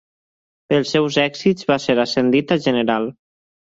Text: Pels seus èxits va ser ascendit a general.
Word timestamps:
Pels 0.71 0.93
seus 0.95 1.19
èxits 1.25 1.67
va 1.73 1.77
ser 1.85 1.99
ascendit 2.05 2.55
a 2.57 2.61
general. 2.67 3.11